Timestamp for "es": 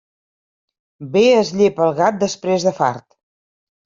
1.33-1.51